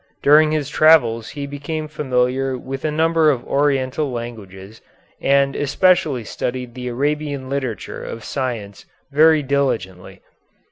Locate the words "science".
8.23-8.87